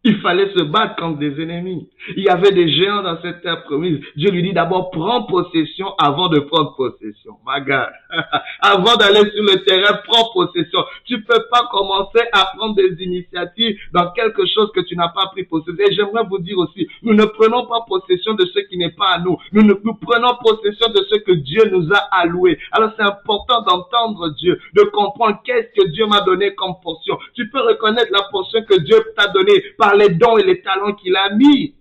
Il 0.08 0.22
fallait 0.22 0.54
se 0.56 0.62
battre 0.62 0.98
contre 0.98 1.18
des 1.18 1.42
ennemis. 1.42 1.90
Il 2.16 2.24
y 2.24 2.30
avait 2.30 2.52
des 2.52 2.70
géants 2.70 3.02
dans 3.02 3.20
cette 3.24 3.42
terre 3.42 3.64
promise. 3.64 4.00
Dieu 4.16 4.30
lui 4.30 4.44
dit 4.44 4.54
d'abord, 4.54 4.92
prends 4.92 5.24
possession 5.24 5.96
avant 5.98 6.30
de 6.30 6.40
prendre 6.42 6.76
possession. 6.76 7.38
Ma 7.44 7.56
avant 8.62 8.96
d'aller 8.98 9.28
sur 9.32 9.44
le 9.44 9.64
terrain, 9.64 10.00
prends 10.08 10.32
possession. 10.32 10.80
Tu 11.06 11.24
peux 11.24 11.44
pas 11.50 11.68
commencer 11.72 12.22
à 12.34 12.52
prendre 12.56 12.76
des 12.76 12.96
initiatives 13.04 13.80
dans 13.94 14.12
quelque 14.12 14.46
chose 14.46 14.72
que 14.76 14.82
tu 14.82 14.96
n'as 14.96 15.10
pas 15.10 15.26
pris 15.32 15.44
possession. 15.44 15.76
Et 15.80 15.96
j'aimerais 15.96 16.24
vous 16.30 16.38
dire 16.38 16.60
aussi, 16.60 16.88
nous 17.02 17.16
ne 17.16 17.26
prenons 17.26 17.66
pas 17.66 17.84
possession 17.88 18.36
de 18.36 18.46
ce 18.46 18.60
qui 18.70 18.78
n'est 18.78 18.92
pas 18.92 19.14
à 19.16 19.20
nous. 19.20 19.38
Nous, 19.54 19.76
prenons 20.02 20.36
possession 20.40 20.92
de 20.94 21.02
ce 21.10 21.16
que 21.16 21.32
Dieu 21.32 21.64
nous 21.72 21.92
a 21.92 21.98
alloué. 22.12 22.60
Alors 22.72 22.92
c'est 22.96 23.04
important 23.04 23.64
d'entendre 23.64 24.30
Dieu, 24.38 24.60
de 24.76 24.84
comprendre 24.84 25.40
qu'est-ce 25.44 25.82
que 25.82 25.88
Dieu 25.90 26.06
m'a 26.06 26.22
donné 26.22 26.54
comme 26.54 26.76
portion. 26.84 27.18
Tu 27.34 27.50
peux 27.50 27.62
reconnaître 27.62 28.12
la 28.12 28.24
portion 28.32 28.62
que 28.70 28.80
Dieu 28.82 28.98
t'a 29.18 29.30
donnée 29.30 29.64
par 29.80 29.95
les 29.96 30.10
dons 30.10 30.38
et 30.38 30.44
les 30.44 30.62
talents 30.62 30.94
qu'il 30.94 31.16
a 31.16 31.30
mis 31.32 31.76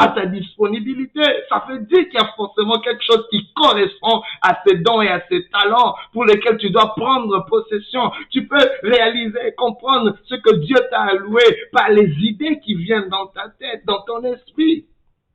à 0.00 0.08
ta 0.08 0.24
disponibilité. 0.24 1.22
Ça 1.50 1.62
veut 1.68 1.80
dire 1.80 2.08
qu'il 2.08 2.14
y 2.14 2.22
a 2.22 2.32
forcément 2.34 2.80
quelque 2.80 3.04
chose 3.04 3.26
qui 3.30 3.52
correspond 3.54 4.22
à 4.40 4.58
ces 4.66 4.76
dons 4.76 5.02
et 5.02 5.08
à 5.08 5.22
ces 5.28 5.46
talents 5.50 5.94
pour 6.12 6.24
lesquels 6.24 6.56
tu 6.56 6.70
dois 6.70 6.94
prendre 6.94 7.44
possession. 7.46 8.10
Tu 8.30 8.46
peux 8.46 8.66
réaliser, 8.82 9.54
comprendre 9.58 10.16
ce 10.24 10.36
que 10.36 10.56
Dieu 10.56 10.76
t'a 10.90 11.02
alloué 11.02 11.42
par 11.72 11.90
les 11.90 12.10
idées 12.22 12.60
qui 12.60 12.74
viennent 12.76 13.10
dans 13.10 13.26
ta 13.26 13.50
tête, 13.58 13.84
dans 13.84 14.00
ton 14.02 14.24
esprit. 14.24 14.86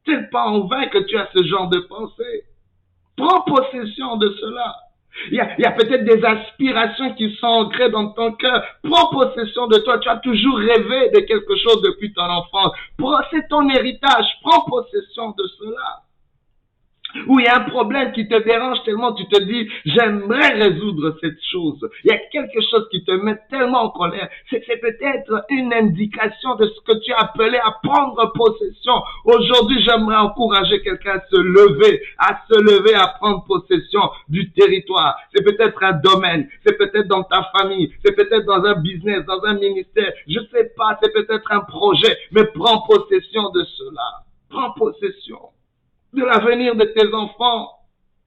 C'est 0.07 0.31
pas 0.31 0.45
en 0.45 0.65
vain 0.65 0.87
que 0.87 0.99
tu 0.99 1.15
as 1.15 1.29
ce 1.35 1.43
genre 1.43 1.69
de 1.69 1.79
pensée. 1.79 2.43
Prends 3.17 3.41
possession 3.41 4.17
de 4.17 4.29
cela. 4.41 4.75
Il 5.31 5.35
y 5.35 5.65
a, 5.65 5.71
peut-être 5.71 6.03
des 6.03 6.23
aspirations 6.23 7.13
qui 7.13 7.35
sont 7.35 7.47
ancrées 7.47 7.89
dans 7.89 8.09
ton 8.09 8.33
cœur. 8.33 8.63
Prends 8.83 9.09
possession 9.09 9.67
de 9.67 9.77
toi. 9.79 9.97
Tu 9.99 10.09
as 10.09 10.17
toujours 10.17 10.57
rêvé 10.57 11.09
de 11.09 11.19
quelque 11.21 11.55
chose 11.55 11.81
depuis 11.81 12.13
ton 12.13 12.23
enfance. 12.23 12.71
C'est 13.31 13.47
ton 13.47 13.67
héritage. 13.69 14.25
Prends 14.43 14.65
possession 14.65 15.31
de 15.31 15.43
cela 15.59 16.01
où 17.27 17.39
il 17.39 17.45
y 17.45 17.47
a 17.47 17.57
un 17.57 17.69
problème 17.69 18.11
qui 18.13 18.27
te 18.27 18.43
dérange 18.43 18.83
tellement, 18.83 19.13
tu 19.13 19.25
te 19.27 19.41
dis, 19.41 19.69
j'aimerais 19.85 20.53
résoudre 20.53 21.17
cette 21.21 21.41
chose. 21.51 21.79
Il 22.03 22.11
y 22.11 22.13
a 22.13 22.17
quelque 22.31 22.61
chose 22.69 22.87
qui 22.91 23.03
te 23.03 23.11
met 23.11 23.37
tellement 23.49 23.83
en 23.83 23.89
colère. 23.89 24.29
C'est 24.49 24.79
peut-être 24.81 25.45
une 25.49 25.73
indication 25.73 26.55
de 26.55 26.67
ce 26.67 26.81
que 26.81 26.97
tu 26.99 27.11
as 27.13 27.19
appelé 27.19 27.57
à 27.57 27.71
prendre 27.83 28.31
possession. 28.33 28.93
Aujourd'hui, 29.25 29.83
j'aimerais 29.83 30.17
encourager 30.17 30.81
quelqu'un 30.81 31.17
à 31.17 31.21
se 31.29 31.37
lever, 31.37 32.01
à 32.17 32.39
se 32.49 32.59
lever, 32.59 32.95
à 32.95 33.07
prendre 33.19 33.45
possession 33.45 34.01
du 34.29 34.51
territoire. 34.51 35.17
C'est 35.33 35.43
peut-être 35.43 35.81
un 35.83 35.93
domaine, 35.93 36.47
c'est 36.65 36.77
peut-être 36.77 37.07
dans 37.07 37.23
ta 37.23 37.49
famille, 37.57 37.93
c'est 38.03 38.15
peut-être 38.15 38.45
dans 38.45 38.63
un 38.63 38.75
business, 38.75 39.25
dans 39.25 39.43
un 39.43 39.55
ministère. 39.55 40.11
Je 40.27 40.39
sais 40.51 40.71
pas, 40.75 40.97
c'est 41.01 41.13
peut-être 41.13 41.51
un 41.51 41.61
projet, 41.61 42.17
mais 42.31 42.45
prends 42.53 42.81
possession 42.87 43.49
de 43.51 43.63
cela. 43.63 44.23
Prends 44.49 44.71
possession 44.71 45.39
de 46.15 46.23
l'avenir 46.23 46.75
de 46.75 46.85
tes 46.85 47.13
enfants. 47.13 47.69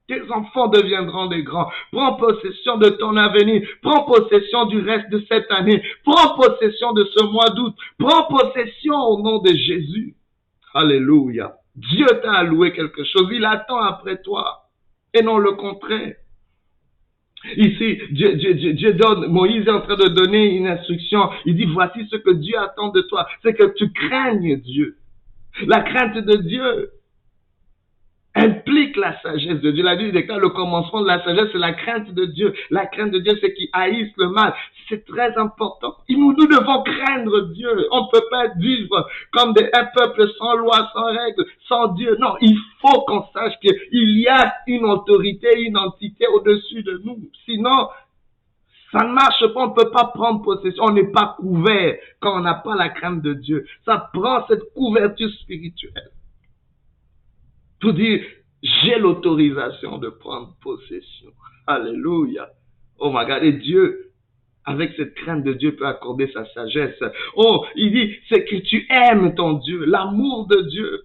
Tes 0.07 0.21
enfants 0.31 0.67
deviendront 0.67 1.27
des 1.27 1.43
grands. 1.43 1.69
Prends 1.91 2.15
possession 2.15 2.77
de 2.77 2.89
ton 2.89 3.15
avenir. 3.15 3.67
Prends 3.83 4.05
possession 4.05 4.65
du 4.65 4.79
reste 4.79 5.09
de 5.11 5.23
cette 5.29 5.51
année. 5.51 5.83
Prends 6.03 6.35
possession 6.35 6.93
de 6.93 7.03
ce 7.15 7.23
mois 7.25 7.49
d'août. 7.49 7.75
Prends 7.99 8.23
possession 8.25 8.95
au 8.95 9.21
nom 9.21 9.37
de 9.39 9.49
Jésus. 9.49 10.15
Alléluia. 10.73 11.53
Dieu 11.75 12.07
t'a 12.23 12.33
alloué 12.33 12.73
quelque 12.73 13.03
chose. 13.03 13.29
Il 13.31 13.45
attend 13.45 13.81
après 13.81 14.19
toi. 14.21 14.63
Et 15.13 15.21
non 15.21 15.37
le 15.37 15.51
contraire. 15.51 16.15
Ici, 17.55 17.99
Dieu, 18.11 18.93
donne, 18.93 19.27
Moïse 19.27 19.65
est 19.65 19.71
en 19.71 19.81
train 19.81 19.95
de 19.95 20.09
donner 20.09 20.55
une 20.55 20.67
instruction. 20.67 21.29
Il 21.45 21.55
dit, 21.55 21.65
voici 21.65 22.05
ce 22.09 22.17
que 22.17 22.31
Dieu 22.31 22.57
attend 22.57 22.89
de 22.89 23.01
toi. 23.01 23.27
C'est 23.43 23.53
que 23.53 23.73
tu 23.75 23.91
craignes 23.93 24.57
Dieu. 24.57 24.97
La 25.65 25.81
crainte 25.81 26.17
de 26.17 26.35
Dieu, 26.37 26.91
implique 28.39 28.95
la 28.95 29.19
sagesse 29.21 29.61
de 29.61 29.71
Dieu. 29.71 29.83
La 29.83 29.95
Bible 29.95 30.11
déclare 30.11 30.39
le 30.39 30.49
commencement 30.49 31.01
de 31.01 31.07
la 31.07 31.23
sagesse, 31.23 31.49
c'est 31.51 31.57
la 31.59 31.73
crainte 31.73 32.11
de 32.13 32.25
Dieu. 32.25 32.53
La 32.69 32.85
crainte 32.85 33.11
de 33.11 33.19
Dieu, 33.19 33.33
c'est 33.41 33.53
qu'il 33.53 33.69
haïsse 33.73 34.11
le 34.17 34.29
mal. 34.29 34.53
C'est 34.87 35.05
très 35.05 35.37
important. 35.37 35.95
Nous, 36.09 36.33
nous 36.33 36.47
devons 36.47 36.83
craindre 36.83 37.51
Dieu. 37.53 37.87
On 37.91 38.03
ne 38.03 38.11
peut 38.11 38.25
pas 38.31 38.47
vivre 38.57 39.07
comme 39.31 39.53
des, 39.53 39.69
un 39.73 39.85
peuple 39.95 40.27
sans 40.37 40.55
loi, 40.55 40.89
sans 40.93 41.05
règles, 41.05 41.45
sans 41.67 41.89
Dieu. 41.89 42.17
Non, 42.19 42.35
il 42.41 42.57
faut 42.81 43.01
qu'on 43.01 43.25
sache 43.33 43.53
qu'il 43.61 44.19
y 44.19 44.27
a 44.27 44.53
une 44.67 44.85
autorité, 44.85 45.49
une 45.61 45.77
entité 45.77 46.25
au-dessus 46.27 46.83
de 46.83 47.01
nous. 47.03 47.17
Sinon, 47.45 47.89
ça 48.91 49.05
ne 49.05 49.13
marche 49.13 49.45
pas, 49.53 49.61
on 49.61 49.67
ne 49.67 49.73
peut 49.73 49.91
pas 49.91 50.05
prendre 50.05 50.41
possession, 50.41 50.85
on 50.85 50.91
n'est 50.91 51.11
pas 51.11 51.35
couvert 51.37 51.95
quand 52.19 52.37
on 52.37 52.41
n'a 52.41 52.55
pas 52.55 52.75
la 52.75 52.89
crainte 52.89 53.21
de 53.21 53.33
Dieu. 53.33 53.65
Ça 53.85 54.09
prend 54.13 54.45
cette 54.47 54.73
couverture 54.73 55.29
spirituelle 55.41 56.11
pour 57.79 57.93
dire, 57.93 58.23
j'ai 58.61 58.97
l'autorisation 58.99 59.97
de 59.97 60.09
prendre 60.09 60.55
possession. 60.61 61.29
Alléluia. 61.67 62.49
Oh 62.99 63.11
my 63.13 63.25
God. 63.25 63.43
Et 63.43 63.53
Dieu, 63.53 64.11
avec 64.65 64.93
cette 64.97 65.15
crainte 65.15 65.43
de 65.43 65.53
Dieu, 65.53 65.75
peut 65.75 65.87
accorder 65.87 66.29
sa 66.31 66.45
sagesse. 66.53 67.01
Oh, 67.35 67.65
il 67.75 67.91
dit, 67.91 68.15
c'est 68.27 68.43
que 68.45 68.57
tu 68.57 68.85
aimes 68.89 69.33
ton 69.35 69.53
Dieu, 69.53 69.85
l'amour 69.85 70.47
de 70.47 70.61
Dieu. 70.69 71.03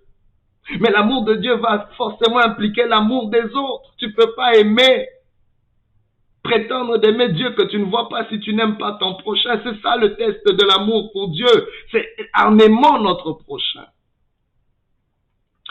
Mais 0.81 0.91
l'amour 0.91 1.25
de 1.25 1.35
Dieu 1.35 1.55
va 1.57 1.91
forcément 1.97 2.39
impliquer 2.39 2.87
l'amour 2.87 3.29
des 3.29 3.45
autres. 3.45 3.95
Tu 3.99 4.13
peux 4.13 4.35
pas 4.35 4.57
aimer, 4.57 5.07
prétendre 6.43 6.99
d'aimer 6.99 7.31
Dieu 7.31 7.51
que 7.51 7.65
tu 7.65 7.79
ne 7.79 7.85
vois 7.85 8.09
pas 8.09 8.27
si 8.29 8.41
tu 8.41 8.55
n'aimes 8.55 8.79
pas 8.79 8.97
ton 8.99 9.15
prochain. 9.15 9.61
C'est 9.63 9.81
ça 9.83 9.97
le 9.97 10.17
test 10.17 10.45
de 10.47 10.65
l'amour 10.65 11.13
pour 11.13 11.29
Dieu. 11.29 11.69
C'est 11.93 12.07
en 12.39 12.59
aimant 12.59 12.99
notre 13.01 13.33
prochain. 13.33 13.87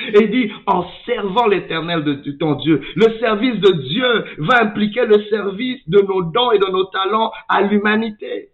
Et 0.01 0.23
il 0.23 0.31
dit, 0.31 0.51
en 0.65 0.85
servant 1.05 1.47
l'éternel 1.47 2.03
de 2.03 2.31
ton 2.31 2.55
Dieu, 2.55 2.81
le 2.95 3.17
service 3.19 3.59
de 3.59 3.71
Dieu 3.71 4.25
va 4.39 4.63
impliquer 4.63 5.05
le 5.05 5.23
service 5.25 5.87
de 5.87 5.99
nos 5.99 6.23
dons 6.23 6.51
et 6.51 6.57
de 6.57 6.71
nos 6.71 6.85
talents 6.85 7.31
à 7.47 7.61
l'humanité. 7.61 8.49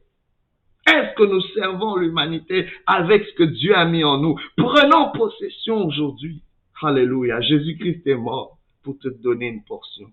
Est-ce 0.85 1.15
que 1.15 1.23
nous 1.23 1.41
servons 1.53 1.95
l'humanité 1.95 2.65
avec 2.87 3.23
ce 3.23 3.33
que 3.35 3.43
Dieu 3.43 3.75
a 3.75 3.85
mis 3.85 4.03
en 4.03 4.17
nous? 4.17 4.35
Prenons 4.57 5.11
possession 5.11 5.85
aujourd'hui. 5.85 6.41
Alléluia. 6.81 7.41
Jésus-Christ 7.41 8.07
est 8.07 8.15
mort 8.15 8.57
pour 8.83 8.97
te 8.99 9.07
donner 9.07 9.47
une 9.47 9.63
portion. 9.63 10.07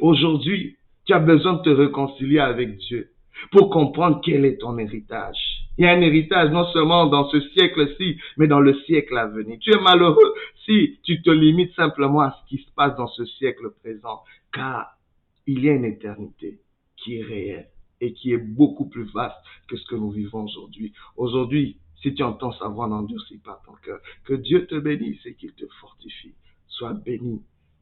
Aujourd'hui, 0.00 0.76
tu 1.04 1.12
as 1.12 1.18
besoin 1.18 1.54
de 1.54 1.62
te 1.62 1.70
réconcilier 1.70 2.38
avec 2.38 2.76
Dieu 2.78 3.10
pour 3.50 3.70
comprendre 3.70 4.20
quel 4.24 4.44
est 4.44 4.58
ton 4.58 4.78
héritage. 4.78 5.49
Il 5.80 5.84
y 5.84 5.86
a 5.86 5.92
un 5.92 6.02
héritage 6.02 6.50
non 6.50 6.70
seulement 6.74 7.06
dans 7.06 7.30
ce 7.30 7.40
siècle-ci, 7.40 8.18
mais 8.36 8.46
dans 8.46 8.60
le 8.60 8.74
siècle 8.82 9.16
à 9.16 9.26
venir. 9.26 9.56
Tu 9.60 9.72
es 9.72 9.80
malheureux 9.80 10.34
si 10.66 11.00
tu 11.04 11.22
te 11.22 11.30
limites 11.30 11.74
simplement 11.74 12.20
à 12.20 12.32
ce 12.32 12.48
qui 12.50 12.62
se 12.62 12.70
passe 12.72 12.94
dans 12.96 13.06
ce 13.06 13.24
siècle 13.24 13.70
présent, 13.82 14.22
car 14.52 14.98
il 15.46 15.64
y 15.64 15.70
a 15.70 15.72
une 15.72 15.86
éternité 15.86 16.60
qui 16.98 17.16
est 17.16 17.22
réelle 17.22 17.70
et 18.02 18.12
qui 18.12 18.30
est 18.34 18.36
beaucoup 18.36 18.90
plus 18.90 19.10
vaste 19.14 19.38
que 19.68 19.78
ce 19.78 19.86
que 19.86 19.94
nous 19.94 20.10
vivons 20.10 20.44
aujourd'hui. 20.44 20.92
Aujourd'hui, 21.16 21.78
si 22.02 22.12
tu 22.12 22.22
entends 22.22 22.52
sa 22.52 22.68
voix, 22.68 22.86
n'endurcis 22.86 23.38
pas 23.38 23.62
ton 23.64 23.72
cœur. 23.82 24.00
Que 24.24 24.34
Dieu 24.34 24.66
te 24.66 24.74
bénisse 24.74 25.24
et 25.24 25.34
qu'il 25.34 25.54
te 25.54 25.64
fortifie. 25.80 26.34
Sois 26.68 26.92
béni 26.92 27.40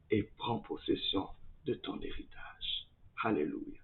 et 0.09 0.23
prends 0.37 0.59
possession 0.59 1.27
de 1.65 1.73
ton 1.73 1.99
héritage. 1.99 2.87
Alléluia. 3.25 3.78